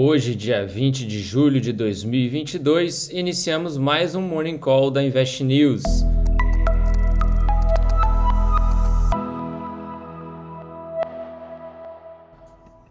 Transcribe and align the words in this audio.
Hoje, 0.00 0.36
dia 0.36 0.64
20 0.64 1.04
de 1.04 1.18
julho 1.18 1.60
de 1.60 1.72
2022, 1.72 3.10
iniciamos 3.10 3.76
mais 3.76 4.14
um 4.14 4.20
Morning 4.20 4.56
Call 4.56 4.92
da 4.92 5.02
Invest 5.02 5.42
News. 5.42 5.82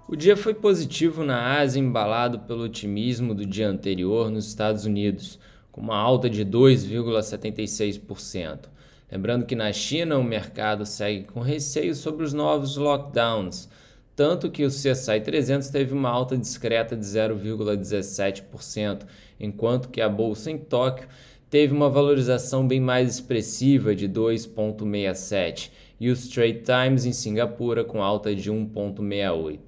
O 0.05 0.17
dia 0.17 0.35
foi 0.35 0.53
positivo 0.53 1.23
na 1.23 1.57
Ásia, 1.57 1.79
embalado 1.79 2.39
pelo 2.39 2.65
otimismo 2.65 3.33
do 3.33 3.45
dia 3.45 3.69
anterior 3.69 4.29
nos 4.29 4.45
Estados 4.45 4.83
Unidos, 4.83 5.39
com 5.71 5.79
uma 5.79 5.95
alta 5.95 6.29
de 6.29 6.45
2,76%. 6.45 8.67
Lembrando 9.09 9.45
que 9.45 9.55
na 9.55 9.71
China 9.71 10.17
o 10.17 10.23
mercado 10.25 10.85
segue 10.85 11.23
com 11.23 11.39
receio 11.39 11.95
sobre 11.95 12.25
os 12.25 12.33
novos 12.33 12.75
lockdowns 12.75 13.69
tanto 14.17 14.49
que 14.49 14.65
o 14.65 14.69
CSI 14.69 15.21
300 15.23 15.69
teve 15.69 15.93
uma 15.93 16.09
alta 16.09 16.35
discreta 16.35 16.95
de 16.95 17.05
0,17%, 17.05 19.03
enquanto 19.39 19.89
que 19.89 20.01
a 20.01 20.09
bolsa 20.09 20.49
em 20.49 20.57
Tóquio 20.57 21.07
teve 21.51 21.71
uma 21.71 21.87
valorização 21.87 22.67
bem 22.67 22.81
mais 22.81 23.13
expressiva 23.13 23.93
de 23.93 24.09
2,67% 24.09 25.69
e 25.99 26.09
o 26.09 26.13
Straits 26.13 26.65
Times 26.65 27.05
em 27.05 27.13
Singapura 27.13 27.83
com 27.83 28.01
alta 28.01 28.33
de 28.33 28.51
1,68%. 28.51 29.59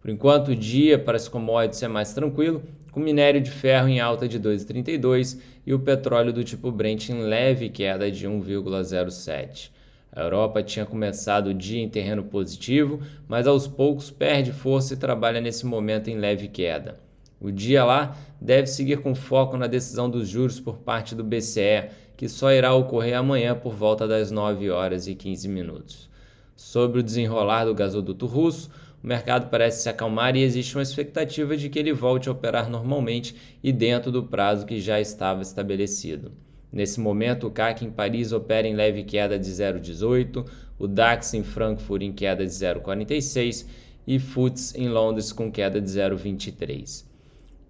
Por 0.00 0.10
enquanto, 0.10 0.48
o 0.48 0.56
dia 0.56 0.98
para 0.98 1.16
as 1.16 1.28
commodities 1.28 1.82
é 1.84 1.88
mais 1.88 2.12
tranquilo, 2.12 2.64
com 2.90 2.98
minério 2.98 3.40
de 3.40 3.52
ferro 3.52 3.86
em 3.88 4.00
alta 4.00 4.26
de 4.26 4.40
2,32 4.40 5.38
e 5.64 5.72
o 5.72 5.78
petróleo 5.78 6.32
do 6.32 6.42
tipo 6.42 6.72
Brent 6.72 7.10
em 7.10 7.22
leve 7.22 7.68
queda 7.68 8.10
de 8.10 8.26
1,07. 8.26 9.70
A 10.14 10.22
Europa 10.22 10.62
tinha 10.62 10.86
começado 10.86 11.48
o 11.48 11.54
dia 11.54 11.82
em 11.82 11.88
terreno 11.88 12.22
positivo, 12.22 13.00
mas 13.26 13.48
aos 13.48 13.66
poucos 13.66 14.12
perde 14.12 14.52
força 14.52 14.94
e 14.94 14.96
trabalha 14.96 15.40
nesse 15.40 15.66
momento 15.66 16.08
em 16.08 16.16
leve 16.16 16.46
queda. 16.46 17.00
O 17.40 17.50
dia 17.50 17.84
lá 17.84 18.16
deve 18.40 18.68
seguir 18.68 19.00
com 19.00 19.12
foco 19.12 19.56
na 19.56 19.66
decisão 19.66 20.08
dos 20.08 20.28
juros 20.28 20.60
por 20.60 20.76
parte 20.76 21.16
do 21.16 21.24
BCE, 21.24 21.90
que 22.16 22.28
só 22.28 22.52
irá 22.52 22.72
ocorrer 22.72 23.18
amanhã 23.18 23.56
por 23.56 23.74
volta 23.74 24.06
das 24.06 24.30
9 24.30 24.70
horas 24.70 25.08
e 25.08 25.16
15 25.16 25.48
minutos. 25.48 26.08
Sobre 26.54 27.00
o 27.00 27.02
desenrolar 27.02 27.64
do 27.64 27.74
gasoduto 27.74 28.24
russo, 28.26 28.70
o 29.02 29.06
mercado 29.06 29.50
parece 29.50 29.82
se 29.82 29.88
acalmar 29.88 30.36
e 30.36 30.44
existe 30.44 30.76
uma 30.76 30.82
expectativa 30.82 31.56
de 31.56 31.68
que 31.68 31.78
ele 31.78 31.92
volte 31.92 32.28
a 32.28 32.32
operar 32.32 32.70
normalmente 32.70 33.34
e 33.62 33.72
dentro 33.72 34.12
do 34.12 34.22
prazo 34.22 34.64
que 34.64 34.80
já 34.80 35.00
estava 35.00 35.42
estabelecido. 35.42 36.43
Nesse 36.74 36.98
momento, 36.98 37.46
o 37.46 37.50
CAC 37.52 37.84
em 37.84 37.90
Paris 37.90 38.32
opera 38.32 38.66
em 38.66 38.74
leve 38.74 39.04
queda 39.04 39.38
de 39.38 39.48
0,18, 39.48 40.44
o 40.76 40.88
DAX 40.88 41.32
em 41.32 41.44
Frankfurt 41.44 42.02
em 42.02 42.12
queda 42.12 42.44
de 42.44 42.50
0,46 42.50 43.64
e 44.04 44.18
FTSE 44.18 44.76
em 44.76 44.88
Londres 44.88 45.32
com 45.32 45.52
queda 45.52 45.80
de 45.80 45.88
0,23. 45.88 47.04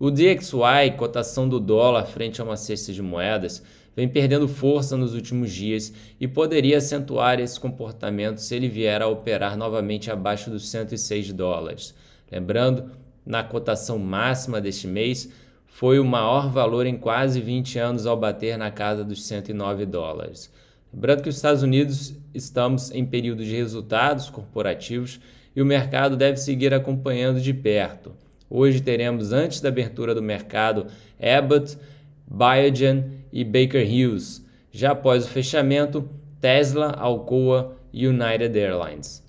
O 0.01 0.11
DXY, 0.11 0.97
cotação 0.97 1.47
do 1.47 1.61
dólar 1.61 2.07
frente 2.07 2.41
a 2.41 2.45
uma 2.45 2.57
cesta 2.57 2.95
de 2.95 3.03
moedas, 3.03 3.63
vem 3.95 4.09
perdendo 4.09 4.49
força 4.49 4.97
nos 4.97 5.15
últimos 5.15 5.53
dias 5.53 5.93
e 6.19 6.27
poderia 6.27 6.79
acentuar 6.79 7.39
esse 7.39 7.61
comportamento 7.61 8.39
se 8.39 8.55
ele 8.55 8.71
vier 8.71 9.03
a 9.03 9.07
operar 9.07 9.55
novamente 9.55 10.11
abaixo 10.11 10.49
dos 10.49 10.71
106 10.71 11.31
dólares. 11.35 11.95
Lembrando, 12.33 12.91
na 13.25 13.45
cotação 13.45 13.99
máxima 13.99 14.63
deste 14.63 14.87
mês, 14.87 15.29
foi 15.75 15.99
o 15.99 16.05
maior 16.05 16.53
valor 16.53 16.87
em 16.87 16.97
quase 16.97 17.41
20 17.41 17.81
anos 17.81 18.07
ao 18.07 18.17
bater 18.17 18.57
na 18.57 18.71
casa 18.71 19.03
dos 19.03 19.27
109 19.27 19.85
dólares. 19.85 20.49
Lembrando 20.93 21.21
que 21.25 21.29
os 21.29 21.35
Estados 21.35 21.65
Unidos 21.65 22.15
estamos 22.33 22.93
em 22.93 23.05
período 23.05 23.45
de 23.45 23.57
resultados 23.57 24.31
corporativos 24.31 25.19
e 25.55 25.61
o 25.61 25.67
mercado 25.67 26.17
deve 26.17 26.37
seguir 26.37 26.73
acompanhando 26.73 27.41
de 27.41 27.53
perto. 27.53 28.13
Hoje 28.49 28.81
teremos, 28.81 29.33
antes 29.33 29.61
da 29.61 29.69
abertura 29.69 30.15
do 30.15 30.23
mercado, 30.23 30.87
Abbott, 31.21 31.77
Biogen 32.25 33.07
e 33.33 33.43
Baker 33.43 33.85
Hughes. 33.85 34.47
Já 34.71 34.93
após 34.93 35.25
o 35.25 35.29
fechamento, 35.29 36.09
Tesla, 36.41 36.93
Alcoa 36.93 37.77
e 37.93 38.07
United 38.07 38.57
Airlines. 38.57 39.25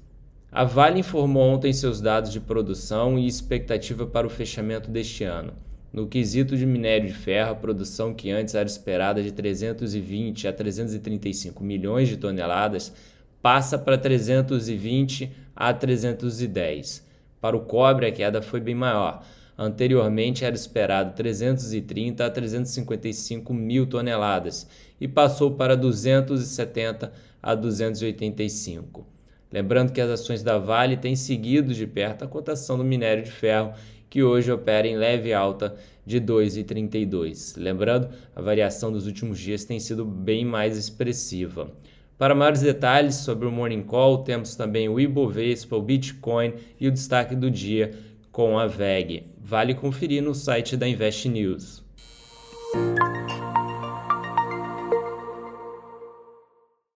A 0.52 0.64
Vale 0.64 1.00
informou 1.00 1.56
ontem 1.56 1.74
seus 1.74 2.00
dados 2.00 2.32
de 2.32 2.40
produção 2.40 3.18
e 3.18 3.26
expectativa 3.26 4.06
para 4.06 4.28
o 4.28 4.30
fechamento 4.30 4.92
deste 4.92 5.24
ano. 5.24 5.52
No 5.96 6.08
quesito 6.08 6.58
de 6.58 6.66
minério 6.66 7.08
de 7.08 7.14
ferro, 7.14 7.52
a 7.52 7.56
produção 7.56 8.14
que 8.14 8.30
antes 8.30 8.54
era 8.54 8.68
esperada 8.68 9.24
de 9.24 9.32
320 9.32 10.46
a 10.46 10.52
335 10.52 11.64
milhões 11.64 12.10
de 12.10 12.18
toneladas 12.18 12.94
passa 13.42 13.80
para 13.80 13.98
320 13.98 15.32
a 15.56 15.74
310. 15.74 17.02
Para 17.40 17.56
o 17.56 17.62
cobre, 17.62 18.08
a 18.08 18.12
queda 18.12 18.42
foi 18.42 18.60
bem 18.60 18.76
maior. 18.76 19.26
Anteriormente 19.58 20.44
era 20.44 20.54
esperado 20.54 21.16
330 21.16 22.26
a 22.26 22.30
355 22.30 23.54
mil 23.54 23.88
toneladas 23.88 24.68
e 25.00 25.08
passou 25.08 25.52
para 25.52 25.78
270 25.78 27.14
a 27.42 27.56
285. 27.56 29.08
Lembrando 29.50 29.94
que 29.94 30.02
as 30.02 30.10
ações 30.10 30.44
da 30.44 30.58
Vale 30.58 30.98
têm 30.98 31.16
seguido 31.16 31.74
de 31.74 31.88
perto 31.88 32.26
a 32.26 32.28
cotação 32.28 32.78
do 32.78 32.84
minério 32.84 33.24
de 33.24 33.32
ferro 33.32 33.74
que 34.16 34.24
hoje 34.24 34.50
opera 34.50 34.88
em 34.88 34.96
leve 34.96 35.34
alta 35.34 35.76
de 36.06 36.22
2,32. 36.22 37.56
Lembrando, 37.58 38.08
a 38.34 38.42
variação 38.42 38.90
dos 38.90 39.08
últimos 39.08 39.38
dias 39.38 39.66
tem 39.66 39.78
sido 39.78 40.06
bem 40.06 40.46
mais 40.46 40.78
expressiva. 40.78 41.70
Para 42.18 42.34
maiores 42.34 42.62
detalhes 42.62 43.16
sobre 43.16 43.46
o 43.46 43.52
Morning 43.52 43.84
Call, 43.84 44.20
temos 44.20 44.56
também 44.56 44.88
o 44.88 45.02
Ibovespa, 45.02 45.76
o 45.76 45.82
Bitcoin 45.82 46.54
e 46.80 46.88
o 46.88 46.94
destaque 46.94 47.36
do 47.36 47.52
dia 47.52 47.92
com 48.32 48.58
a 48.58 48.68
VEG. 48.68 49.26
Vale 49.38 49.74
conferir 49.74 50.24
no 50.24 50.34
site 50.34 50.78
da 50.78 50.88
Invest 50.88 51.28
News. 51.28 51.85